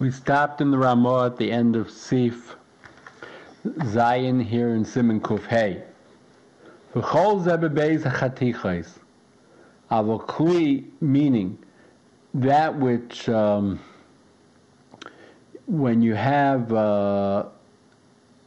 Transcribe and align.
We 0.00 0.10
stopped 0.10 0.62
in 0.62 0.70
the 0.70 0.78
Ramah 0.78 1.26
at 1.26 1.36
the 1.36 1.52
end 1.52 1.76
of 1.76 1.90
Sif 1.90 2.56
Zion 3.84 4.40
here 4.40 4.70
in 4.70 4.82
Simon 4.82 5.20
Kuf 5.20 5.44
Hey. 5.44 5.82
Avol 9.90 10.92
meaning 11.02 11.58
that 12.32 12.78
which, 12.78 13.28
um, 13.28 13.78
when 15.66 16.00
you 16.00 16.14
have 16.14 16.72
uh, 16.72 17.44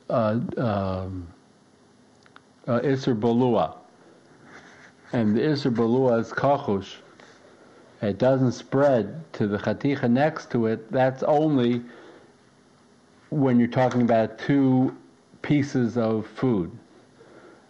uh, 0.09 0.39
um, 0.57 1.27
uh, 2.67 2.79
Isser 2.79 3.15
Balua, 3.15 3.75
and 5.11 5.37
the 5.37 5.41
Isser 5.41 5.71
Balua 5.71 6.19
is 6.19 6.31
Kachush, 6.31 6.95
it 8.03 8.17
doesn't 8.17 8.51
spread 8.51 9.31
to 9.33 9.47
the 9.47 9.57
chaticha 9.57 10.09
next 10.09 10.51
to 10.51 10.67
it, 10.67 10.91
that's 10.91 11.23
only 11.23 11.81
when 13.29 13.59
you're 13.59 13.67
talking 13.67 14.01
about 14.01 14.37
two 14.37 14.95
pieces 15.41 15.97
of 15.97 16.27
food. 16.27 16.71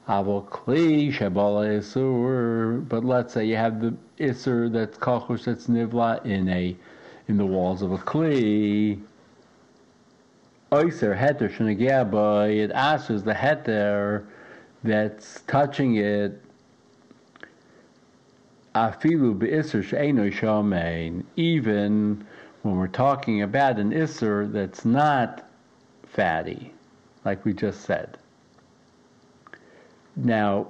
Avol 0.07 0.47
kli 0.49 1.13
shabala 1.13 1.79
isur, 1.79 2.87
but 2.89 3.05
let's 3.05 3.33
say 3.33 3.45
you 3.45 3.55
have 3.55 3.79
the 3.79 3.95
isur 4.19 4.71
that's 4.71 4.97
kachush 4.97 5.45
that's 5.45 5.67
nivla 5.67 6.25
in 6.25 6.49
a 6.49 6.75
in 7.27 7.37
the 7.37 7.45
walls 7.45 7.81
of 7.81 7.91
a 7.91 7.97
kli. 7.97 9.01
Oiser 10.71 11.17
heter 11.17 11.49
shenagya 11.49 12.53
it 12.53 12.71
answers 12.71 13.23
the 13.23 13.33
heter 13.33 14.25
that's 14.83 15.41
touching 15.41 15.95
it 15.95 16.41
afilu 16.41 16.41
be'isr 16.41 16.41
she'eno 16.41 16.41
shamein, 18.33 18.62
even 21.35 22.25
when 22.63 22.75
we're 22.75 22.87
talking 22.87 23.41
about 23.41 23.77
an 23.77 23.91
isser 23.91 24.51
that's 24.51 24.83
not 24.85 25.47
fatty, 26.07 26.73
like 27.25 27.45
we 27.45 27.53
just 27.53 27.81
said. 27.81 28.17
Now, 30.15 30.67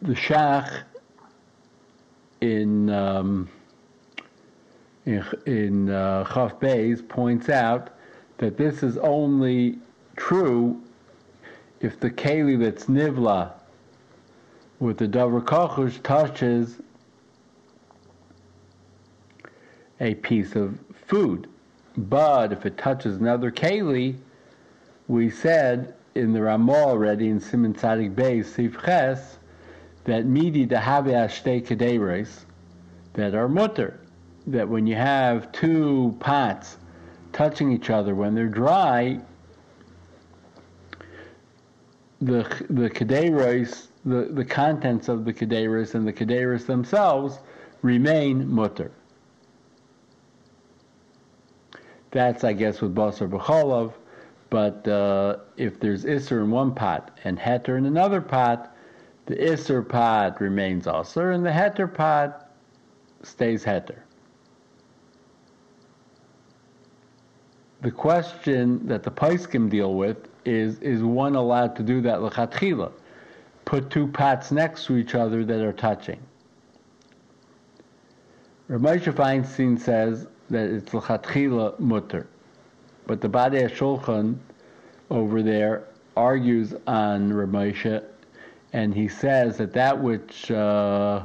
the 0.00 0.14
Shach 0.14 0.82
in 2.40 2.90
um, 2.90 3.48
in, 5.06 5.24
in 5.46 5.90
uh, 5.90 6.24
Chaf 6.32 6.58
Beis 6.60 7.06
points 7.06 7.48
out 7.48 7.90
that 8.38 8.56
this 8.56 8.82
is 8.82 8.96
only 8.98 9.78
true 10.16 10.80
if 11.80 11.98
the 12.00 12.10
keli 12.10 12.58
that's 12.58 12.84
nivla 12.84 13.52
with 14.82 14.98
the 14.98 15.06
davar 15.06 15.40
kachush 15.40 16.02
touches 16.02 16.80
a 20.00 20.14
piece 20.14 20.56
of 20.56 20.76
food. 21.06 21.48
But 21.96 22.52
if 22.52 22.66
it 22.66 22.76
touches 22.78 23.18
another 23.18 23.52
keli, 23.52 24.16
we 25.06 25.30
said 25.30 25.94
in 26.16 26.32
the 26.32 26.42
Ramah 26.42 26.72
already 26.72 27.28
in 27.28 27.38
Simon 27.38 27.74
Tzadik 27.74 28.16
Bey 28.16 28.42
Sif 28.42 28.76
Ches 28.84 29.38
that 30.02 30.26
midi 30.26 30.66
dehave 30.66 31.06
ashtei 31.06 31.64
kederes 31.64 32.44
that 33.12 33.36
are 33.36 33.48
mutter. 33.48 34.00
That 34.48 34.68
when 34.68 34.88
you 34.88 34.96
have 34.96 35.52
two 35.52 36.16
pots 36.18 36.78
touching 37.32 37.70
each 37.70 37.88
other 37.88 38.16
when 38.16 38.34
they're 38.34 38.48
dry, 38.48 39.20
the 42.20 42.42
the 42.68 42.90
kederes 42.90 43.86
the, 44.04 44.28
the 44.32 44.44
contents 44.44 45.08
of 45.08 45.24
the 45.24 45.32
kederis 45.32 45.94
and 45.94 46.06
the 46.06 46.12
kederis 46.12 46.66
themselves 46.66 47.38
remain 47.82 48.48
mutter. 48.52 48.90
That's, 52.10 52.44
I 52.44 52.52
guess, 52.52 52.80
with 52.80 52.94
basar 52.94 53.28
b'cholov. 53.28 53.94
But 54.50 54.86
uh, 54.86 55.38
if 55.56 55.80
there's 55.80 56.04
isser 56.04 56.42
in 56.42 56.50
one 56.50 56.74
pot 56.74 57.18
and 57.24 57.38
heter 57.38 57.78
in 57.78 57.86
another 57.86 58.20
pot, 58.20 58.76
the 59.26 59.34
isser 59.36 59.88
pot 59.88 60.40
remains 60.40 60.84
asr 60.84 61.34
and 61.34 61.44
the 61.44 61.50
heter 61.50 61.92
pot 61.92 62.50
stays 63.22 63.64
heter. 63.64 64.00
The 67.80 67.90
question 67.90 68.86
that 68.86 69.02
the 69.02 69.10
Paiskim 69.10 69.70
deal 69.70 69.94
with 69.94 70.28
is, 70.44 70.78
is 70.80 71.02
one 71.02 71.34
allowed 71.34 71.74
to 71.76 71.82
do 71.82 72.00
that 72.02 72.18
lechatchila? 72.18 72.92
Put 73.72 73.88
two 73.88 74.06
pots 74.06 74.50
next 74.52 74.84
to 74.84 74.98
each 74.98 75.14
other 75.14 75.46
that 75.46 75.62
are 75.62 75.72
touching. 75.72 76.20
Ramosha 78.68 79.14
Feinstein 79.14 79.80
says 79.80 80.26
that 80.50 80.68
it's 80.68 80.92
l'chatchila 80.92 81.80
mutter, 81.80 82.26
but 83.06 83.22
the 83.22 83.30
Badei 83.30 83.70
Shulchan 83.70 84.36
over 85.10 85.42
there 85.42 85.84
argues 86.18 86.74
on 86.86 87.30
Ramosha, 87.32 88.04
and 88.74 88.92
he 88.92 89.08
says 89.08 89.56
that 89.56 89.72
that 89.72 89.98
which 89.98 90.50
uh, 90.50 91.24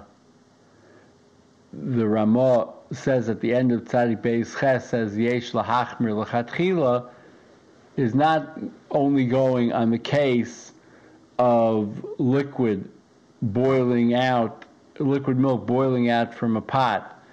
the 1.74 2.08
Ramah 2.08 2.70
says 2.94 3.28
at 3.28 3.42
the 3.42 3.54
end 3.54 3.74
of 3.74 3.82
Tzadik 3.84 4.22
Beis 4.22 4.58
Ches 4.58 4.88
says 4.88 5.18
yesh 5.18 5.52
lahachmir 5.52 6.18
l'chatchila 6.18 7.10
is 7.98 8.16
not 8.16 8.58
only 8.90 9.26
going 9.26 9.74
on 9.74 9.92
the 9.92 10.00
case 10.00 10.72
of 11.40 12.06
liquid 12.18 12.90
boiling 13.42 14.14
out, 14.14 14.66
liquid 15.00 15.38
milk 15.38 15.66
boiling 15.66 16.10
out 16.10 16.34
from 16.34 16.58
a 16.58 16.62
pot 16.62 17.24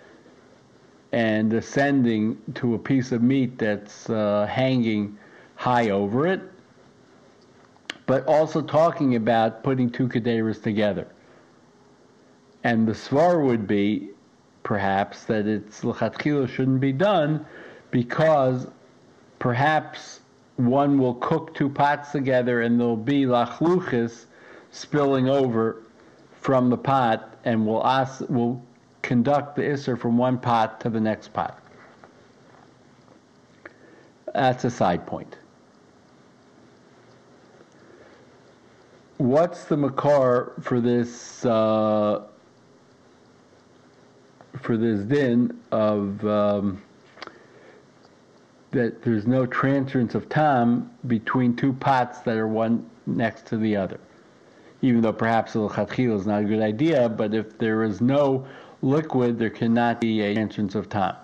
and 1.12 1.52
ascending 1.52 2.36
to 2.54 2.74
a 2.74 2.78
piece 2.78 3.12
of 3.12 3.22
meat 3.22 3.56
that's 3.56 4.10
uh, 4.10 4.46
hanging 4.50 5.16
high 5.54 5.90
over 5.90 6.26
it, 6.26 6.40
but 8.06 8.26
also 8.26 8.60
talking 8.60 9.14
about 9.14 9.62
putting 9.62 9.88
two 9.88 10.08
kederas 10.08 10.60
together. 10.60 11.06
And 12.64 12.88
the 12.88 12.92
svar 12.92 13.44
would 13.46 13.66
be, 13.66 14.10
perhaps, 14.62 15.24
that 15.24 15.46
it's 15.46 15.82
lechatchila 15.82 16.48
shouldn't 16.48 16.80
be 16.80 16.92
done 16.92 17.46
because 17.90 18.66
perhaps 19.38 20.20
one 20.56 20.98
will 20.98 21.14
cook 21.14 21.54
two 21.54 21.68
pots 21.68 22.12
together 22.12 22.62
and 22.62 22.78
there'll 22.78 22.96
be 22.96 23.22
lachluchis 23.24 24.26
spilling 24.70 25.28
over 25.28 25.82
from 26.40 26.70
the 26.70 26.76
pot 26.76 27.36
and 27.44 27.66
will 27.66 27.84
ask, 27.86 28.20
will 28.28 28.62
conduct 29.02 29.56
the 29.56 29.62
isser 29.62 29.98
from 29.98 30.16
one 30.16 30.38
pot 30.38 30.80
to 30.80 30.90
the 30.90 31.00
next 31.00 31.32
pot. 31.32 31.60
That's 34.32 34.64
a 34.64 34.70
side 34.70 35.06
point. 35.06 35.38
What's 39.18 39.64
the 39.64 39.76
makar 39.76 40.54
for 40.60 40.80
this 40.80 41.44
uh, 41.44 42.24
for 44.60 44.76
this 44.76 45.00
din 45.00 45.56
of 45.70 46.24
um, 46.26 46.82
that 48.74 49.02
there's 49.02 49.26
no 49.26 49.46
transference 49.46 50.14
of 50.14 50.28
time 50.28 50.90
between 51.06 51.56
two 51.56 51.72
pots 51.72 52.20
that 52.20 52.36
are 52.36 52.46
one 52.46 52.88
next 53.06 53.46
to 53.46 53.56
the 53.56 53.76
other. 53.76 53.98
Even 54.82 55.00
though 55.00 55.12
perhaps 55.12 55.54
chatchil 55.54 56.14
is 56.14 56.26
not 56.26 56.42
a 56.42 56.44
good 56.44 56.60
idea, 56.60 57.08
but 57.08 57.34
if 57.34 57.58
there 57.58 57.82
is 57.82 58.00
no 58.00 58.46
liquid, 58.82 59.38
there 59.38 59.50
cannot 59.50 60.00
be 60.00 60.20
a 60.20 60.34
transference 60.34 60.74
of 60.74 60.88
time. 60.88 61.16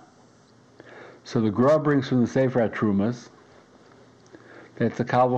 So 1.24 1.40
the 1.40 1.50
Gra 1.50 1.78
brings 1.78 2.08
from 2.08 2.22
the 2.22 2.26
Sefer 2.26 2.66
Atrumas 2.66 3.28
that's 4.76 4.98
a 4.98 5.04
Kal. 5.04 5.28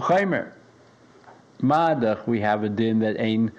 Madach, 1.61 2.27
we 2.27 2.41
have 2.41 2.63
a 2.63 2.69
din 2.69 3.01
that 3.01 3.21
ain't 3.21 3.53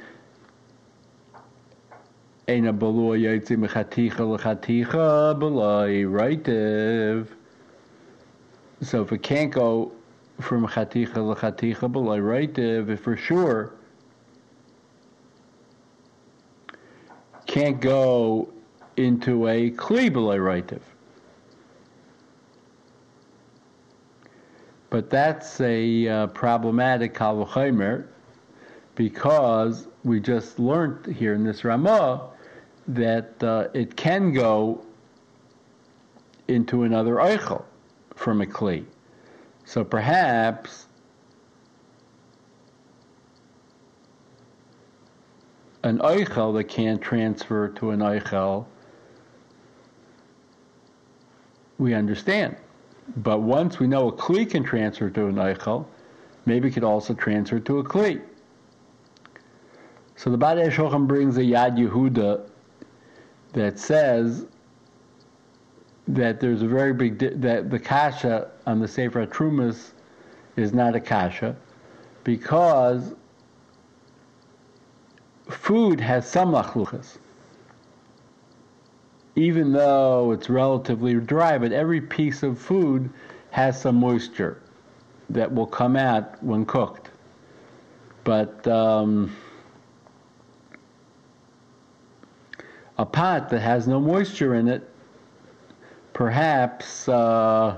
Ein 2.47 2.67
a 2.67 2.73
balua 2.73 3.17
yotzi 3.17 3.55
mechaticha 3.57 4.17
lechaticha 4.17 5.37
balai. 5.39 6.05
So 8.81 9.01
if 9.01 9.11
it 9.11 9.23
can't 9.23 9.51
go 9.51 9.91
from 10.41 10.67
chaticha 10.67 11.13
lechaticha 11.13 11.91
below 11.91 12.17
right, 12.17 12.57
if 12.57 12.99
for 12.99 13.15
sure 13.15 13.73
can't 17.45 17.79
go 17.79 18.49
into 18.97 19.47
a 19.47 19.71
kli 19.71 20.11
below. 20.11 20.61
But 24.89 25.09
that's 25.09 25.59
a 25.61 26.07
uh, 26.07 26.27
problematic 26.27 27.13
kavachimer 27.13 28.07
because 28.95 29.87
we 30.03 30.19
just 30.19 30.59
learned 30.59 31.15
here 31.15 31.33
in 31.33 31.43
this 31.43 31.63
Ramah 31.63 32.29
that 32.87 33.41
uh, 33.43 33.69
it 33.73 33.95
can 33.95 34.33
go 34.33 34.83
into 36.47 36.83
another 36.83 37.15
eichel 37.15 37.63
from 38.15 38.41
a 38.41 38.45
kli. 38.45 38.85
So 39.65 39.83
perhaps 39.83 40.87
an 45.83 45.99
oichel 45.99 46.53
that 46.55 46.65
can't 46.65 47.01
transfer 47.01 47.69
to 47.69 47.91
an 47.91 47.99
oichel, 47.99 48.65
we 51.77 51.93
understand. 51.93 52.55
But 53.17 53.41
once 53.41 53.79
we 53.79 53.87
know 53.87 54.07
a 54.07 54.13
kli 54.13 54.49
can 54.49 54.63
transfer 54.63 55.09
to 55.09 55.27
an 55.27 55.35
eichel, 55.35 55.85
maybe 56.45 56.69
it 56.69 56.71
could 56.71 56.83
also 56.83 57.13
transfer 57.13 57.59
to 57.59 57.79
a 57.79 57.83
kli. 57.83 58.21
So 60.15 60.29
the 60.29 60.37
Badei 60.37 60.71
Shulchan 60.71 61.07
brings 61.07 61.37
a 61.37 61.41
Yad 61.41 61.77
Yehuda 61.77 62.49
that 63.53 63.79
says 63.79 64.45
that 66.07 66.39
there's 66.39 66.61
a 66.61 66.67
very 66.67 66.93
big 66.93 67.17
di- 67.17 67.29
that 67.35 67.69
the 67.69 67.79
kasha 67.79 68.49
on 68.65 68.79
the 68.79 68.87
Sefer 68.87 69.25
Trumas 69.25 69.91
is 70.55 70.73
not 70.73 70.95
a 70.95 70.99
kasha 70.99 71.55
because 72.23 73.13
food 75.49 75.99
has 75.99 76.27
some 76.27 76.51
lachluchas. 76.51 77.17
Even 79.35 79.71
though 79.71 80.31
it's 80.31 80.49
relatively 80.49 81.15
dry, 81.15 81.57
but 81.57 81.71
every 81.71 81.99
piece 81.99 82.43
of 82.43 82.59
food 82.59 83.09
has 83.49 83.79
some 83.81 83.95
moisture 83.95 84.61
that 85.29 85.51
will 85.51 85.65
come 85.65 85.95
out 85.95 86.41
when 86.43 86.65
cooked. 86.65 87.09
But 88.23 88.65
um, 88.67 89.35
a 92.97 93.05
pot 93.05 93.49
that 93.49 93.59
has 93.61 93.87
no 93.87 93.99
moisture 93.99 94.55
in 94.55 94.67
it, 94.67 94.89
perhaps 96.13 97.09
uh, 97.09 97.77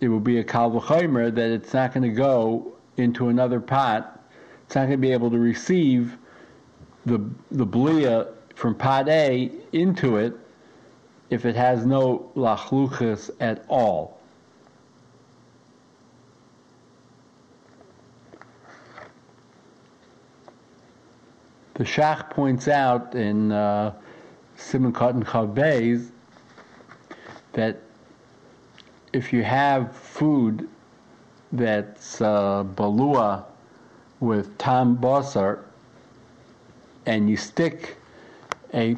it 0.00 0.08
will 0.08 0.20
be 0.20 0.38
a 0.38 0.44
kalvachimer 0.44 1.34
that 1.34 1.50
it's 1.50 1.72
not 1.72 1.94
going 1.94 2.02
to 2.02 2.14
go 2.14 2.74
into 2.96 3.28
another 3.28 3.60
pot. 3.60 4.22
It's 4.66 4.74
not 4.74 4.82
going 4.82 4.92
to 4.92 4.96
be 4.98 5.12
able 5.12 5.30
to 5.30 5.38
receive 5.38 6.16
the 7.06 7.18
the 7.50 7.66
blia 7.66 8.28
from 8.54 8.74
pot 8.74 9.08
A 9.08 9.50
into 9.72 10.16
it 10.16 10.34
if 11.30 11.44
it 11.44 11.56
has 11.56 11.86
no 11.86 12.30
lachluchas 12.34 13.30
at 13.40 13.64
all. 13.68 14.18
The 21.74 21.84
Shach 21.84 22.30
points 22.30 22.68
out 22.68 23.14
in 23.14 23.52
uh, 23.52 23.92
Simon 24.56 24.92
Cotton 24.92 25.22
Chavbeis 25.22 26.10
that 27.56 27.80
if 29.14 29.32
you 29.32 29.42
have 29.42 29.96
food 29.96 30.68
that's 31.52 32.20
uh, 32.20 32.62
balua 32.64 33.44
with 34.20 34.56
tam 34.58 34.96
basar, 34.98 35.64
and 37.06 37.30
you 37.30 37.36
stick 37.36 37.96
a 38.74 38.94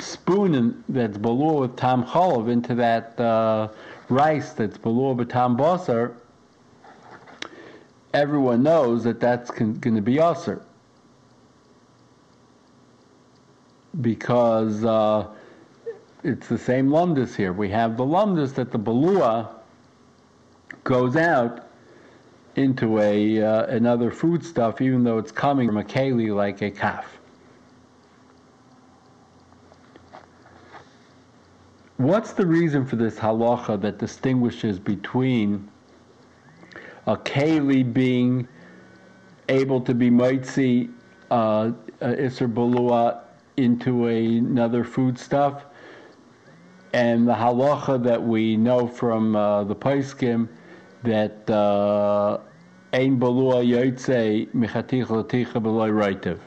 spoon 0.00 0.54
in, 0.54 0.84
that's 0.88 1.16
balua 1.16 1.60
with 1.60 1.76
tam 1.76 2.04
cholov 2.04 2.50
into 2.50 2.74
that 2.74 3.18
uh, 3.20 3.68
rice 4.08 4.52
that's 4.52 4.76
balua 4.76 5.16
with 5.16 5.30
tam 5.30 5.56
basar, 5.56 6.14
everyone 8.12 8.64
knows 8.64 9.04
that 9.04 9.20
that's 9.20 9.48
going 9.52 9.80
to 9.80 10.02
be 10.02 10.18
usher. 10.18 10.60
Because 14.00 14.84
uh, 14.84 15.28
it's 16.22 16.48
the 16.48 16.58
same 16.58 16.88
lumdus 16.88 17.34
here. 17.34 17.52
We 17.52 17.68
have 17.70 17.96
the 17.96 18.04
lumdus 18.04 18.54
that 18.54 18.70
the 18.70 18.78
balua 18.78 19.48
goes 20.84 21.16
out 21.16 21.68
into 22.56 22.98
a 22.98 23.42
uh, 23.42 23.66
another 23.66 24.10
foodstuff, 24.10 24.80
even 24.80 25.04
though 25.04 25.18
it's 25.18 25.32
coming 25.32 25.68
from 25.68 25.78
a 25.78 25.84
keli 25.84 26.34
like 26.34 26.62
a 26.62 26.70
calf. 26.70 27.18
What's 31.96 32.32
the 32.32 32.46
reason 32.46 32.86
for 32.86 32.96
this 32.96 33.16
halacha 33.16 33.80
that 33.82 33.98
distinguishes 33.98 34.78
between 34.78 35.68
a 37.06 37.16
keli 37.16 37.92
being 37.92 38.48
able 39.48 39.80
to 39.82 39.94
be 39.94 40.08
mitzi 40.08 40.88
uh, 41.30 41.72
iser 42.00 42.48
balua 42.48 43.20
into 43.56 44.08
a, 44.08 44.38
another 44.38 44.84
foodstuff, 44.84 45.64
and 46.92 47.28
the 47.28 47.34
halacha 47.34 48.02
that 48.02 48.22
we 48.22 48.56
know 48.56 48.86
from 48.86 49.36
uh, 49.36 49.64
the 49.64 49.74
Paiskim 49.74 50.48
that 51.02 51.48
uh, 51.48 52.38
ein 52.92 53.18
balua 53.18 53.64
yotze 53.64 54.48
michatich 54.52 55.06
laticha 55.06 55.62
beloy 55.62 55.88
reitiv. 55.88 56.38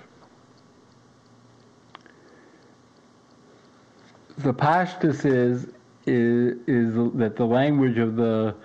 The 4.39 4.53
pashtus 4.53 5.25
is, 5.25 5.67
is 6.05 6.57
is 6.67 6.93
that 7.15 7.35
the 7.35 7.45
language 7.45 7.97
of 7.97 8.15
the 8.15 8.55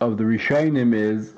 of 0.00 0.16
the 0.16 0.24
Rishonim 0.24 0.94
is 0.94 1.34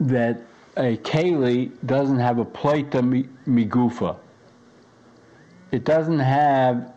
that 0.00 0.42
a 0.76 0.96
keli 0.96 1.70
doesn't 1.86 2.18
have 2.18 2.38
a 2.38 2.44
plata 2.44 3.00
migufa. 3.02 4.16
It 5.72 5.84
doesn't 5.84 6.18
have 6.18 6.92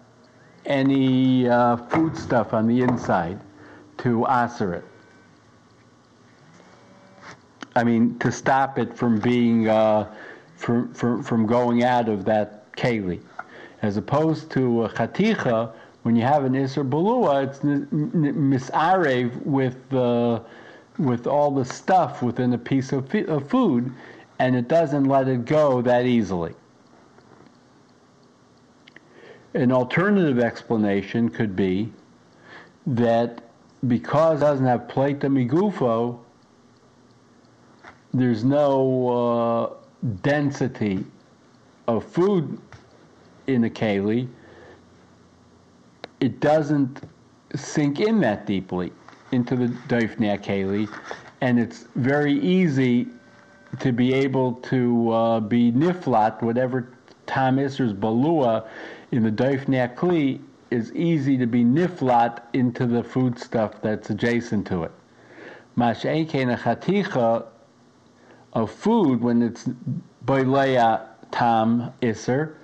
any 0.65 1.47
uh, 1.47 1.77
food 1.77 2.17
stuff 2.17 2.53
on 2.53 2.67
the 2.67 2.81
inside 2.81 3.39
to 3.99 4.27
aser 4.27 4.73
it. 4.73 4.83
I 7.77 7.85
mean, 7.85 8.19
to 8.19 8.31
stop 8.31 8.77
it 8.77 8.95
from 8.95 9.19
being 9.19 9.69
uh, 9.69 10.13
from, 10.57 10.93
from 10.93 11.23
from 11.23 11.45
going 11.45 11.83
out 11.83 12.09
of 12.09 12.25
that 12.25 12.71
keli, 12.73 13.21
as 13.81 13.95
opposed 13.95 14.51
to 14.51 14.83
a 14.83 14.89
chaticha. 14.89 15.71
When 16.03 16.15
you 16.15 16.21
have 16.23 16.43
an 16.43 16.55
iser 16.55 16.83
balua, 16.83 17.47
it's 17.47 17.59
misarev 17.59 19.45
with 19.45 19.77
the 19.89 20.41
with 20.97 21.27
all 21.27 21.51
the 21.51 21.65
stuff 21.65 22.21
within 22.21 22.53
a 22.53 22.57
piece 22.57 22.91
of, 22.91 23.13
of 23.15 23.49
food, 23.49 23.91
and 24.39 24.55
it 24.55 24.67
doesn't 24.67 25.05
let 25.05 25.27
it 25.27 25.45
go 25.45 25.81
that 25.81 26.05
easily. 26.05 26.53
An 29.55 29.71
alternative 29.71 30.37
explanation 30.37 31.29
could 31.29 31.55
be 31.55 31.89
that 32.85 33.41
because 33.87 34.39
it 34.39 34.41
doesn't 34.41 34.65
have 34.65 34.89
plata 34.89 35.27
migufo, 35.27 36.19
there's 38.13 38.43
no 38.43 39.79
uh, 40.03 40.07
density 40.21 41.05
of 41.87 42.03
food 42.03 42.59
in 43.47 43.61
the 43.61 43.69
keli. 43.69 44.27
It 46.19 46.41
doesn't 46.41 47.01
sink 47.55 48.01
in 48.01 48.19
that 48.19 48.45
deeply 48.45 48.91
into 49.31 49.55
the 49.55 49.67
doifnei 49.87 50.43
keli, 50.43 50.89
and 51.39 51.57
it's 51.57 51.85
very 51.95 52.37
easy 52.39 53.07
to 53.79 53.93
be 53.93 54.13
able 54.13 54.53
to 54.53 55.11
uh, 55.11 55.39
be 55.39 55.71
niflat, 55.71 56.41
whatever 56.41 56.94
tam 57.27 57.59
isser's 57.59 57.93
balua 57.93 58.67
in 59.11 59.23
the 59.23 59.31
doifnei 59.31 59.93
kli 59.95 60.39
is 60.71 60.93
easy 60.93 61.37
to 61.37 61.45
be 61.45 61.63
niflat 61.63 62.41
into 62.53 62.85
the 62.85 63.03
food 63.03 63.37
stuff 63.39 63.81
that's 63.81 64.09
adjacent 64.09 64.67
to 64.67 64.83
it. 64.83 64.91
Mash'ekein 65.77 66.57
chaticha 66.57 67.45
of 68.53 68.71
food 68.71 69.21
when 69.21 69.41
it's 69.41 69.69
boileya 70.25 71.01
tam 71.31 71.93
iser, 72.01 72.57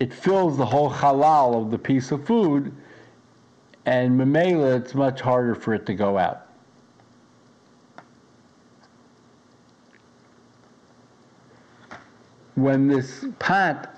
it 0.00 0.12
fills 0.12 0.56
the 0.56 0.66
whole 0.66 0.90
halal 0.90 1.62
of 1.62 1.70
the 1.70 1.78
piece 1.78 2.10
of 2.10 2.26
food, 2.26 2.72
and 3.86 4.18
memela 4.18 4.76
it's 4.78 4.94
much 4.94 5.20
harder 5.20 5.54
for 5.54 5.74
it 5.74 5.86
to 5.86 5.94
go 5.94 6.18
out. 6.18 6.47
When 12.58 12.88
this 12.88 13.24
pot 13.38 13.94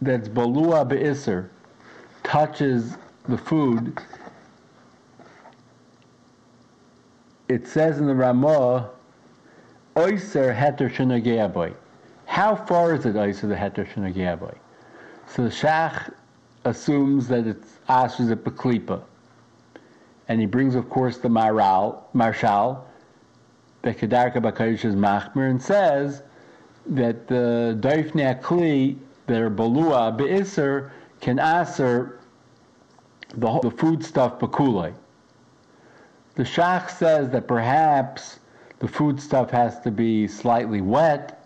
that's 0.00 0.30
balua 0.30 0.88
be'isr 0.88 1.50
touches 2.22 2.96
the 3.28 3.36
food, 3.36 4.00
it 7.48 7.68
says 7.68 7.98
in 7.98 8.06
the 8.06 8.14
Ramah, 8.14 8.88
Oyser 9.94 10.56
heter 10.56 10.90
shenageaboy. 10.90 11.74
How 12.24 12.56
far 12.56 12.94
is 12.94 13.04
it 13.04 13.14
Oyser 13.14 13.46
the 13.46 13.54
heter 13.54 13.86
shenageaboy? 13.86 14.56
So 15.26 15.44
the 15.44 15.50
Shach 15.50 16.10
assumes 16.64 17.28
that 17.28 17.46
it's 17.46 17.78
ashes 17.90 18.30
at. 18.30 18.40
And 20.28 20.40
he 20.40 20.46
brings, 20.46 20.74
of 20.74 20.88
course, 20.88 21.18
the 21.18 21.28
Maral, 21.28 21.98
Maharshal, 22.14 22.80
the 23.82 23.92
Kedarka 23.92 24.36
Bakayish 24.36 24.86
is 24.86 24.94
Machmer, 24.94 25.50
and 25.50 25.60
says 25.60 26.22
that 26.86 27.28
the 27.28 27.78
Daifnei 27.80 28.40
Kli 28.40 28.96
that 29.26 29.40
are 29.40 29.50
Balua 29.50 30.16
Be'isr 30.16 30.90
can 31.20 31.38
aser 31.38 32.18
the, 33.34 33.60
the 33.60 33.70
food 33.70 34.04
stuff 34.04 34.38
The 34.40 34.48
Shach 36.38 36.90
says 36.90 37.30
that 37.30 37.46
perhaps 37.46 38.38
the 38.78 38.88
foodstuff 38.88 39.50
has 39.50 39.80
to 39.80 39.90
be 39.90 40.28
slightly 40.28 40.80
wet, 40.80 41.44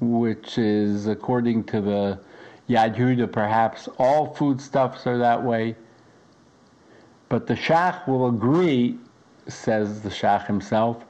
which 0.00 0.58
is 0.58 1.06
according 1.06 1.64
to 1.64 1.80
the 1.80 2.20
Yad 2.68 2.96
Yehuda, 2.96 3.30
perhaps 3.30 3.88
all 3.98 4.34
foodstuffs 4.34 5.06
are 5.06 5.18
that 5.18 5.42
way. 5.42 5.76
But 7.28 7.46
the 7.46 7.54
Shach 7.54 8.06
will 8.08 8.28
agree, 8.28 8.98
says 9.46 10.02
the 10.02 10.08
Shach 10.08 10.46
himself, 10.46 11.04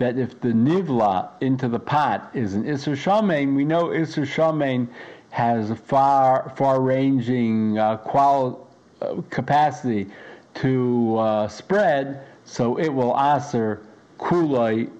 that 0.00 0.16
if 0.16 0.40
the 0.40 0.48
nivla 0.48 1.28
into 1.42 1.68
the 1.68 1.78
pot 1.78 2.30
is 2.32 2.54
an 2.54 2.64
Isser 2.64 2.96
Shamein, 2.96 3.54
we 3.54 3.66
know 3.66 3.88
Isser 3.88 4.24
Shamein 4.26 4.88
has 5.28 5.68
a 5.70 5.76
far, 5.76 6.50
far-ranging 6.56 7.78
uh, 7.78 7.98
qual- 7.98 8.66
uh, 9.02 9.20
capacity 9.28 10.10
to 10.54 11.18
uh, 11.18 11.48
spread, 11.48 12.26
so 12.46 12.78
it 12.78 12.88
will 12.88 13.14
aser 13.14 13.86
kuloi, 14.18 14.90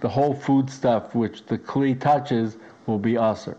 the 0.00 0.08
whole 0.08 0.34
food 0.34 0.70
stuff 0.70 1.14
which 1.14 1.44
the 1.44 1.58
kli 1.58 1.98
touches 2.00 2.56
will 2.86 2.98
be 2.98 3.16
aser. 3.16 3.58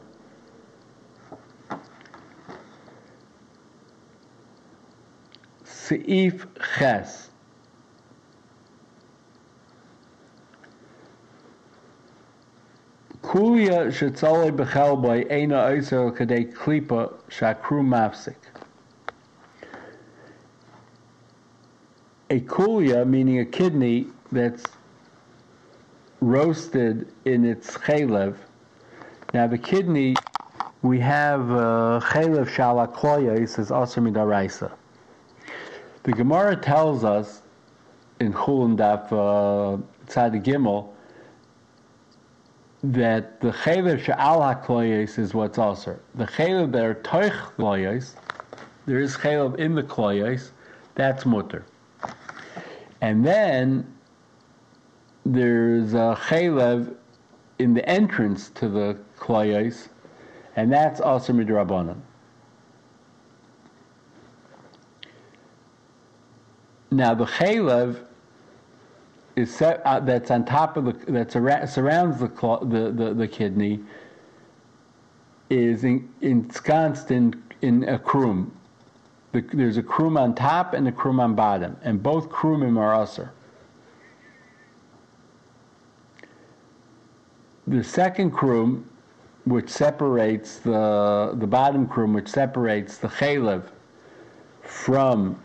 Seif 5.64 6.48
Ches. 6.80 7.30
Kulia 13.40 13.88
shetzolei 13.90 14.52
bechel 14.52 15.02
by 15.02 15.24
eina 15.34 15.64
oiser 15.72 16.12
kadei 16.12 16.54
klipa 16.54 17.14
shakru 17.30 17.82
mafsik. 17.82 18.36
A 22.30 22.42
kulia, 22.42 23.08
meaning 23.08 23.40
a 23.40 23.46
kidney 23.46 24.08
that's 24.34 24.66
roasted 26.20 27.08
in 27.24 27.46
its 27.46 27.78
chalev. 27.78 28.36
Now 29.34 29.48
the 29.48 29.58
kidney, 29.58 30.16
we 30.82 31.00
have 31.00 31.50
uh, 31.50 32.02
chalev 32.04 32.50
shalakloya, 32.50 33.40
he 33.40 33.46
says 33.46 33.72
aser 33.72 34.02
midaraisa. 34.02 34.70
The 36.04 36.12
Gemara 36.12 36.58
tells 36.58 37.06
us 37.06 37.42
in 38.20 38.34
Chullin 38.34 38.76
Daf 38.76 39.06
uh, 39.14 39.82
Tzad 40.08 40.44
Gimel 40.44 40.90
that 42.84 43.42
the 43.42 43.52
chaylev 43.52 44.04
she'al 44.04 44.40
hakloyes 44.40 45.20
is 45.20 45.34
what's 45.34 45.58
also. 45.58 46.00
The 46.16 46.26
that 46.26 46.84
are 46.84 46.96
toich 46.96 47.38
kloyes, 47.58 48.16
there 48.86 49.00
is 49.00 49.18
chaylev 49.18 49.58
in 49.60 49.76
the 49.76 49.84
kloyes, 49.84 50.52
that's 50.96 51.26
mutter. 51.26 51.66
And 53.02 53.26
then 53.26 53.94
there's 55.26 55.94
a 55.94 56.18
chaylev 56.20 56.96
in 57.60 57.74
the 57.74 57.88
entrance 57.88 58.50
to 58.52 58.70
the 58.70 58.98
kloyes, 59.18 59.90
and 60.56 60.72
that's 60.72 61.02
also 61.02 61.34
midrabanan. 61.34 62.00
Now 66.92 67.14
the 67.14 67.26
chaylev 67.26 68.06
is 69.40 69.56
set, 69.56 69.82
uh, 69.86 70.00
that's 70.02 70.32
on 70.32 70.44
top 70.44 70.76
of 70.76 70.86
the 70.86 71.12
that 71.12 71.32
surrounds 71.32 72.20
the, 72.20 72.28
the, 72.28 72.92
the, 72.92 73.14
the 73.14 73.28
kidney 73.28 73.80
is 75.50 75.84
in, 75.84 76.10
ensconced 76.22 77.12
in 77.12 77.42
in 77.62 77.88
a 77.88 77.98
krum. 77.98 78.52
The, 79.32 79.42
there's 79.54 79.78
a 79.78 79.84
krum 79.84 80.20
on 80.20 80.36
top 80.36 80.74
and 80.74 80.88
a 80.88 80.92
krum 80.92 81.22
on 81.22 81.36
bottom, 81.36 81.78
and 81.84 82.04
both 82.04 82.30
krumim 82.30 82.78
are 82.78 82.94
usher. 82.94 83.32
The 87.68 87.84
second 87.84 88.32
krum, 88.32 88.84
which 89.46 89.70
separates 89.70 90.58
the 90.58 91.34
the 91.36 91.48
bottom 91.48 91.88
krum, 91.88 92.14
which 92.14 92.28
separates 92.28 92.98
the 92.98 93.08
chaylev 93.08 93.64
from 94.64 95.42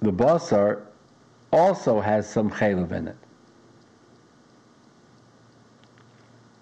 the 0.00 0.12
basar, 0.12 0.82
also 1.52 2.00
has 2.00 2.28
some 2.28 2.50
chaylev 2.50 2.92
in 2.92 3.08
it. 3.08 3.16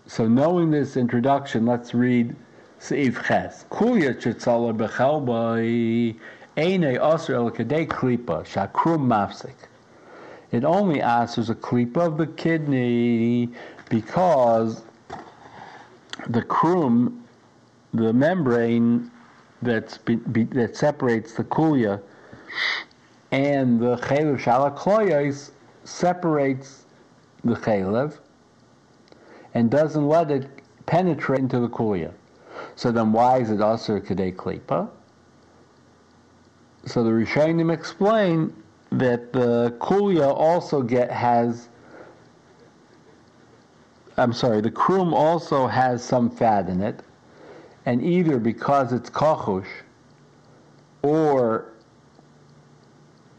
So 0.06 0.28
knowing 0.28 0.70
this 0.70 0.96
introduction, 0.96 1.66
let's 1.66 1.92
read 1.92 2.34
Seif 2.80 3.24
Ches. 3.26 3.64
Kulya 3.70 4.14
chitzala 4.14 4.76
bechelba 4.76 6.16
eine 6.56 6.98
osir 6.98 7.34
el 7.34 7.50
kadei 7.50 7.86
klipa 7.86 8.44
shakrum 8.44 9.06
mafsik. 9.06 9.54
It 10.52 10.64
only 10.64 11.02
answers 11.02 11.50
a 11.50 11.54
klipa 11.54 12.06
of 12.06 12.18
the 12.18 12.28
kidney 12.28 13.48
because 13.88 14.82
the 16.28 16.42
krum, 16.42 17.22
the 17.92 18.12
membrane 18.12 19.10
that's 19.60 19.98
be, 19.98 20.16
be, 20.16 20.44
that 20.44 20.76
separates 20.76 21.34
the 21.34 21.44
kulya 21.44 22.00
and 23.32 23.80
the 23.80 23.96
chaylev 23.96 24.40
shalakloyos 24.40 25.50
separates 25.84 26.84
the 27.44 27.54
chaylev 27.54 28.18
and 29.54 29.70
doesn't 29.70 30.06
let 30.08 30.30
it 30.30 30.48
penetrate 30.86 31.40
into 31.40 31.60
the 31.60 31.68
kulia. 31.68 32.12
So 32.74 32.92
then 32.92 33.12
why 33.12 33.38
is 33.38 33.50
it 33.50 33.60
also 33.60 33.98
kadei 33.98 34.34
klipa? 34.34 34.88
So 36.84 37.02
the 37.02 37.10
Rishonim 37.10 37.72
explain 37.72 38.52
that 38.90 39.32
the 39.32 39.74
kulia 39.80 40.32
also 40.32 40.82
get 40.82 41.10
has 41.10 41.68
I'm 44.18 44.32
sorry, 44.32 44.62
the 44.62 44.70
krum 44.70 45.12
also 45.12 45.66
has 45.66 46.02
some 46.02 46.30
fat 46.30 46.70
in 46.70 46.80
it, 46.80 47.02
and 47.84 48.02
either 48.02 48.38
because 48.38 48.92
it's 48.94 49.10
kachush 49.10 49.66
or 51.02 51.66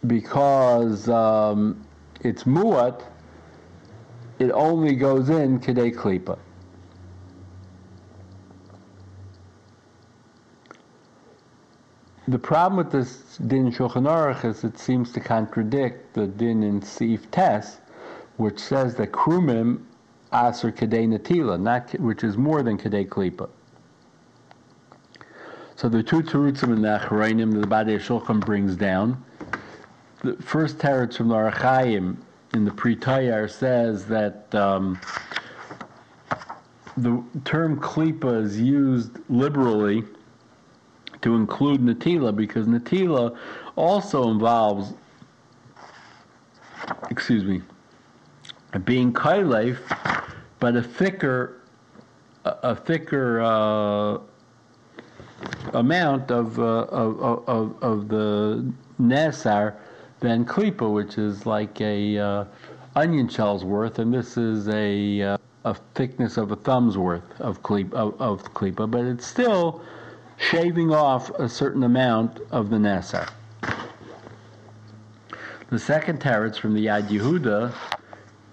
because 0.07 1.09
um, 1.09 1.85
it's 2.21 2.43
muat, 2.43 3.03
it 4.39 4.51
only 4.51 4.95
goes 4.95 5.29
in 5.29 5.59
kedei 5.59 5.93
klipa. 5.93 6.37
The 12.27 12.39
problem 12.39 12.77
with 12.77 12.91
this 12.91 13.37
din 13.37 13.71
Shulchan 13.71 14.03
Aruch 14.03 14.43
is 14.43 14.63
it 14.63 14.77
seems 14.77 15.13
to 15.13 15.19
contradict 15.21 16.13
the 16.13 16.27
din 16.27 16.61
in 16.61 16.81
Seif 16.81 17.31
Tes, 17.31 17.77
which 18.35 18.59
says 18.59 18.95
that 18.95 19.11
krumim 19.13 19.85
aser 20.33 20.71
kedei 20.71 21.07
natila, 21.07 21.59
not 21.59 21.97
which 21.99 22.23
is 22.23 22.35
more 22.35 22.63
than 22.63 22.77
kedei 22.77 23.07
klipa. 23.07 23.49
So 25.77 25.87
the 25.87 26.03
two 26.03 26.21
terutzim 26.21 26.73
in 26.75 26.81
the 26.81 26.99
Acharayim 26.99 27.53
that 27.53 27.61
the 27.61 27.67
Badei 27.67 27.99
Shulchan 27.99 28.43
brings 28.43 28.75
down 28.75 29.23
the 30.23 30.33
first 30.41 30.77
teretz 30.77 31.17
from 31.17 31.29
the 31.29 31.35
Archaim 31.35 32.17
in 32.53 32.65
the 32.65 32.71
Pri 32.71 32.95
Tayar 32.95 33.49
says 33.49 34.05
that 34.07 34.53
um, 34.55 34.99
the 36.95 37.23
term 37.45 37.79
klipa 37.79 38.43
is 38.43 38.59
used 38.59 39.11
liberally 39.29 40.03
to 41.21 41.35
include 41.35 41.81
natila 41.81 42.35
because 42.35 42.67
natila 42.67 43.37
also 43.75 44.31
involves, 44.31 44.93
excuse 47.11 47.43
me, 47.43 47.61
being 48.85 49.13
kailef, 49.13 49.77
but 50.59 50.75
a 50.75 50.81
thicker, 50.81 51.61
a 52.43 52.75
thicker 52.75 53.41
uh, 53.41 54.17
amount 55.73 56.31
of, 56.31 56.59
uh, 56.59 56.63
of, 56.63 57.47
of, 57.47 57.83
of 57.83 58.07
the 58.07 58.73
nesar 58.99 59.75
than 60.19 60.45
klipa, 60.45 60.91
which 60.91 61.17
is 61.17 61.45
like 61.45 61.79
a 61.81 62.17
uh, 62.17 62.45
onion 62.95 63.27
shell's 63.27 63.63
worth, 63.63 63.99
and 63.99 64.13
this 64.13 64.37
is 64.37 64.67
a 64.69 65.21
uh, 65.21 65.37
a 65.65 65.73
thickness 65.95 66.37
of 66.37 66.51
a 66.51 66.55
thumb's 66.55 66.97
worth 66.97 67.41
of 67.41 67.61
klipa, 67.61 67.93
of, 67.93 68.21
of 68.21 68.89
but 68.91 69.05
it's 69.05 69.25
still 69.25 69.81
shaving 70.37 70.93
off 70.93 71.29
a 71.31 71.49
certain 71.49 71.83
amount 71.83 72.39
of 72.51 72.69
the 72.69 72.77
nasa. 72.77 73.29
The 75.69 75.79
second 75.79 76.21
teretz 76.21 76.57
from 76.57 76.73
the 76.73 76.85
Yad 76.85 77.09
Yehuda 77.09 77.73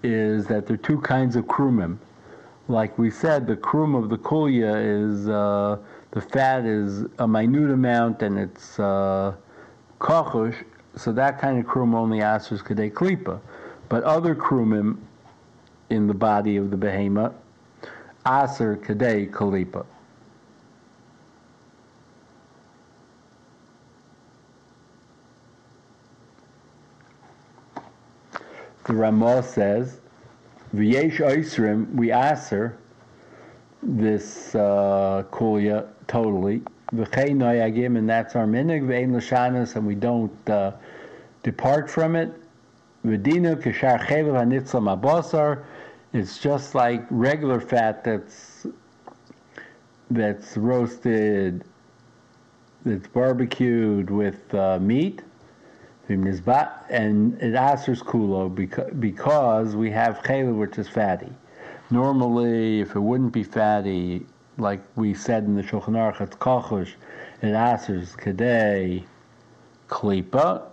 is 0.03 0.47
that 0.47 0.67
there 0.67 0.73
are 0.73 0.77
two 0.77 0.99
kinds 0.99 1.35
of 1.35 1.45
krumim. 1.45 1.97
Like 2.67 2.97
we 2.97 3.09
said, 3.09 3.47
the 3.47 3.55
krum 3.55 3.95
of 3.95 4.09
the 4.09 4.17
kulya 4.17 4.75
is 4.75 5.29
uh, 5.29 5.77
the 6.11 6.21
fat 6.21 6.65
is 6.65 7.05
a 7.19 7.27
minute 7.27 7.71
amount 7.71 8.21
and 8.21 8.37
it's 8.37 8.79
uh, 8.79 9.33
kochush, 9.99 10.55
so 10.97 11.11
that 11.11 11.39
kind 11.39 11.59
of 11.59 11.65
krum 11.65 11.93
only 11.93 12.21
answers 12.21 12.61
kadei 12.61 12.91
klipa. 12.91 13.39
But 13.89 14.03
other 14.03 14.35
krumim 14.35 14.97
in 15.89 16.07
the 16.07 16.13
body 16.13 16.57
of 16.57 16.71
the 16.71 16.77
behemoth 16.77 17.33
aser 18.25 18.77
kadei 18.77 19.29
kalipa. 19.29 19.85
The 28.85 28.93
Ramah 28.93 29.41
says, 29.43 29.99
"V'yesh 30.75 31.17
oisrim 31.17 31.93
we 31.95 32.11
aser 32.11 32.77
this 33.81 34.53
uh, 34.55 35.23
kulia 35.31 35.87
totally. 36.07 36.61
And 36.99 38.09
that's 38.09 38.35
our 38.35 38.45
minig, 38.45 39.75
and 39.75 39.85
we 39.87 39.95
don't 39.95 40.49
uh, 40.49 40.71
depart 41.43 41.89
from 41.89 42.15
it. 42.15 42.33
V'dinu 43.05 43.55
kishar 43.61 43.99
mabosar, 44.81 45.63
it's 46.13 46.39
just 46.39 46.73
like 46.73 47.05
regular 47.09 47.59
fat 47.59 48.03
that's 48.03 48.65
that's 50.09 50.55
roasted, 50.57 51.63
that's 52.85 53.07
barbecued 53.07 54.09
with 54.09 54.53
uh, 54.53 54.79
meat, 54.79 55.21
and 56.07 56.27
it 56.27 57.53
asers 57.53 58.03
kulo 58.03 58.53
because, 58.53 58.93
because 58.99 59.75
we 59.75 59.89
have 59.91 60.19
chayla 60.19 60.55
which 60.55 60.77
is 60.77 60.87
fatty. 60.87 61.33
Normally, 61.91 62.81
if 62.81 62.95
it 62.95 62.99
wouldn't 62.99 63.33
be 63.33 63.43
fatty, 63.43 64.25
like 64.57 64.81
we 64.95 65.13
said 65.13 65.43
in 65.43 65.55
the 65.55 65.61
Shulchan 65.61 65.95
Aruch, 65.95 66.21
it's 66.21 66.35
kachush, 66.35 66.93
it 67.41 67.47
asers 67.47 68.15
kadei 68.15 69.05
klipa 69.87 70.63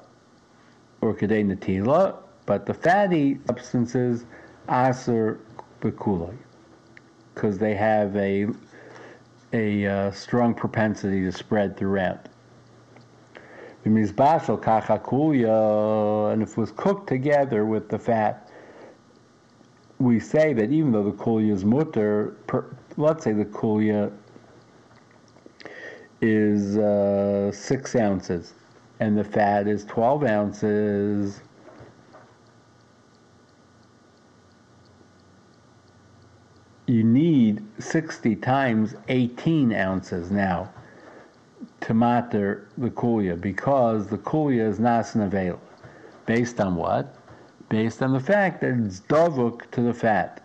or 1.01 1.15
kadei 1.15 1.45
natila, 1.45 2.17
but 2.47 2.67
the 2.67 2.75
fatty 2.75 3.39
substances 3.47 4.25
aser 4.71 5.41
bekuloi 5.81 6.37
because 7.35 7.59
they 7.59 7.75
have 7.75 8.15
a 8.17 8.47
a 9.53 9.87
uh, 9.87 10.11
strong 10.13 10.55
propensity 10.55 11.21
to 11.23 11.33
spread 11.33 11.77
throughout. 11.77 12.29
And 13.85 13.99
if 13.99 14.11
it 16.51 16.57
was 16.57 16.71
cooked 16.73 17.09
together 17.09 17.67
with 17.67 17.89
the 17.89 17.99
fat, 17.99 18.49
we 19.99 20.21
say 20.21 20.53
that 20.55 20.71
even 20.73 20.93
though 20.93 21.05
the 21.05 21.13
kulia 21.13 21.53
is 21.53 21.65
mutter, 21.65 22.37
per, 22.47 22.65
let's 22.97 23.25
say 23.25 23.33
the 23.33 23.45
kulia 23.45 24.13
is 26.21 26.77
uh, 26.79 27.51
six 27.53 27.97
ounces 27.97 28.55
and 29.01 29.17
the 29.19 29.25
fat 29.25 29.67
is 29.67 29.85
12 29.85 30.25
ounces. 30.25 31.41
You 36.87 37.03
need 37.03 37.65
60 37.79 38.37
times 38.37 38.95
18 39.09 39.73
ounces 39.73 40.31
now 40.31 40.71
to 41.81 41.95
matter 41.95 42.69
the 42.79 42.91
kulia 42.91 43.41
because 43.41 44.07
the 44.07 44.19
kulia 44.19 44.69
is 44.69 44.79
nasnavela. 44.79 45.59
Based 46.27 46.61
on 46.61 46.77
what? 46.77 47.17
based 47.73 48.03
on 48.03 48.13
the 48.13 48.21
fact 48.21 48.61
that 48.61 48.79
it's 48.79 49.01
dovuk 49.01 49.71
to 49.71 49.81
the 49.81 49.95
fat. 49.95 50.42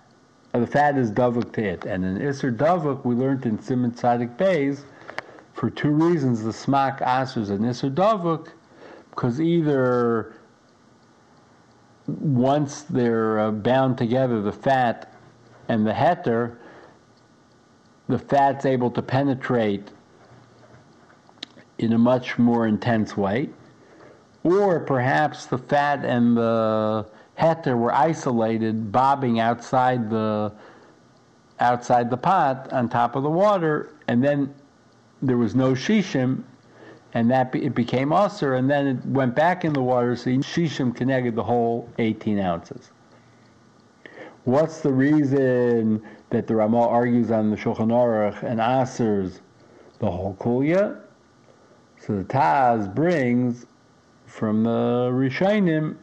The 0.60 0.66
fat 0.66 0.98
is 0.98 1.12
davuk 1.12 1.54
to 1.54 1.64
it. 1.64 1.86
And 1.86 2.04
in 2.04 2.18
Isser 2.18 2.56
davuk, 2.56 3.06
we 3.06 3.14
learned 3.14 3.46
in 3.46 3.62
Simon 3.62 3.92
Tzadik 3.92 4.38
Beis, 4.38 4.82
for 5.54 5.70
two 5.70 5.92
reasons, 5.92 6.44
the 6.44 6.52
smak 6.52 7.00
asers 7.00 7.50
and 7.52 7.60
Isser 7.62 7.94
davuk, 7.94 8.50
because 9.12 9.40
either 9.40 10.36
once 12.08 12.84
they're 12.84 13.40
uh, 13.40 13.52
bound 13.52 13.98
together, 13.98 14.42
the 14.42 14.52
fat 14.52 15.14
and 15.68 15.86
the 15.86 15.92
heter, 15.92 16.58
the 18.08 18.18
fat's 18.18 18.66
able 18.66 18.90
to 18.92 19.02
penetrate 19.02 19.92
in 21.78 21.94
a 21.94 21.98
much 21.98 22.40
more 22.40 22.66
intense 22.66 23.16
way, 23.16 23.50
or 24.44 24.80
perhaps 24.80 25.46
the 25.46 25.58
fat 25.58 26.04
and 26.04 26.36
the 26.36 27.06
heter 27.38 27.78
were 27.78 27.94
isolated, 27.94 28.92
bobbing 28.92 29.40
outside 29.40 30.10
the 30.10 30.52
outside 31.60 32.10
the 32.10 32.18
pot 32.18 32.72
on 32.72 32.88
top 32.88 33.16
of 33.16 33.24
the 33.24 33.30
water, 33.30 33.94
and 34.08 34.24
then 34.24 34.54
there 35.22 35.38
was 35.38 35.56
no 35.56 35.72
shishim, 35.72 36.44
and 37.14 37.32
that 37.32 37.52
be, 37.52 37.66
it 37.66 37.74
became 37.74 38.14
usher, 38.14 38.56
and 38.56 38.70
then 38.70 38.86
it 38.86 39.06
went 39.06 39.36
back 39.36 39.66
in 39.66 39.74
the 39.74 39.82
water, 39.82 40.16
so 40.16 40.30
shishim 40.30 40.96
connected 40.96 41.36
the 41.36 41.44
whole 41.44 41.90
18 41.98 42.40
ounces. 42.40 42.92
What's 44.44 44.82
the 44.82 44.94
reason 44.94 46.02
that 46.30 46.48
the 46.48 46.56
Ramah 46.56 46.88
argues 46.88 47.32
on 47.32 47.50
the 47.50 47.58
Shulchan 47.58 47.90
Aruch 47.90 48.44
and 48.44 48.60
asers 48.60 49.40
the 50.00 50.10
whole 50.10 50.36
kulia? 50.40 51.02
So 52.00 52.18
the 52.18 52.24
Taz 52.24 52.94
brings 52.94 53.66
from 54.28 54.64
the 54.64 55.10
Rishonim 55.12 55.98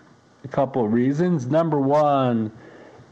a 0.44 0.48
couple 0.48 0.84
of 0.84 0.92
reasons. 0.92 1.46
Number 1.46 1.80
one, 1.80 2.52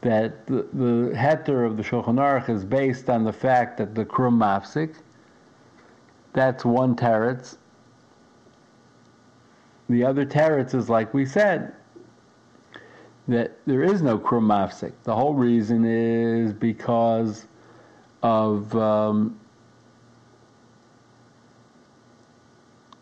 that 0.03 0.47
the, 0.47 0.67
the 0.73 1.13
heter 1.15 1.65
of 1.65 1.77
the 1.77 1.83
Shulchan 1.83 2.19
Aruch 2.19 2.49
is 2.49 2.65
based 2.65 3.09
on 3.09 3.25
the 3.25 3.33
fact 3.33 3.79
that 3.79 3.95
the 3.95 4.05
krum 4.05 4.37
mafsik, 4.37 4.97
that's 6.33 6.65
one 6.65 6.95
teretz. 6.97 7.57
The 9.89 10.05
other 10.05 10.27
teretz 10.27 10.75
is 10.75 10.89
like 10.89 11.15
we 11.15 11.25
said, 11.25 11.73
that 13.29 13.57
there 13.67 13.83
is 13.83 14.03
no 14.03 14.19
krum 14.19 14.47
mafsik. 14.47 14.93
The 15.05 15.15
whole 15.15 15.35
reason 15.35 15.85
is 15.85 16.53
because 16.53 17.47
of 18.23 18.75
um, 18.75 19.39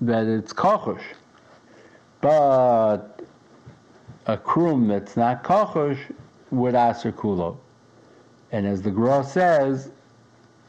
that 0.02 0.26
it's 0.26 0.52
kochush. 0.52 1.02
But 2.20 3.19
a 4.26 4.36
krum 4.36 4.88
that's 4.88 5.16
not 5.16 5.42
kochosh 5.42 5.98
would 6.50 6.74
aser 6.74 7.12
kulo. 7.12 7.56
And 8.52 8.66
as 8.66 8.82
the 8.82 8.90
Gra 8.90 9.22
says, 9.24 9.90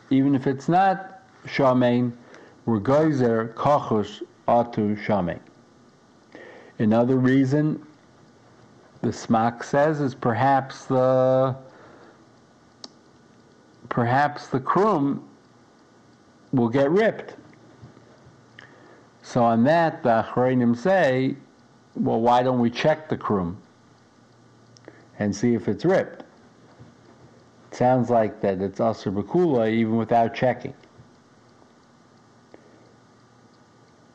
even 0.10 0.36
if 0.36 0.48
it's 0.48 0.70
not 0.70 1.22
shamein, 1.46 2.14
we're 2.66 2.80
geyser 2.80 3.54
kochosh 3.56 4.22
atu 4.48 4.98
shamein. 5.06 5.40
Another 6.80 7.18
reason 7.18 7.86
the 9.02 9.10
smak 9.10 9.64
says 9.64 10.00
is 10.00 10.14
perhaps 10.14 10.86
the 10.86 11.56
perhaps 13.90 14.48
the 14.48 14.60
krum 14.60 15.22
will 16.54 16.70
get 16.70 16.90
ripped. 16.92 17.36
So 19.24 19.44
on 19.44 19.64
that, 19.66 20.04
the 20.04 20.24
Achronim 20.24 20.76
say 20.76 21.36
well, 21.95 22.21
why 22.21 22.43
don't 22.43 22.60
we 22.60 22.69
check 22.69 23.10
the 23.10 23.17
krum 23.17 23.58
and 25.19 25.36
see 25.36 25.54
if 25.54 25.67
it's 25.67 25.86
ripped? 25.86 26.23
It 27.71 27.77
sounds 27.77 28.10
like 28.10 28.41
that 28.41 28.62
it's 28.62 28.80
Asr 28.80 29.13
Bakula 29.13 29.62
uh, 29.62 29.65
even 29.67 29.97
without 29.97 30.34
checking. 30.34 30.73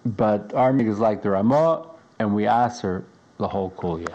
But 0.04 0.54
our 0.54 0.76
is 0.78 0.98
like 0.98 1.22
the 1.22 1.30
Ramah, 1.30 1.88
and 2.18 2.34
we 2.34 2.44
Asr 2.44 3.04
the 3.38 3.48
whole 3.48 3.70
Kulia. 3.70 4.14